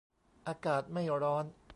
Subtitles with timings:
[0.47, 1.45] อากาศไม่ร้อน